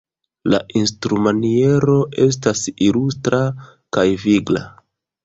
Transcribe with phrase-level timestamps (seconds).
[0.51, 1.97] La instrumaniero
[2.27, 3.43] estas ilustra
[3.99, 4.65] kaj vigla.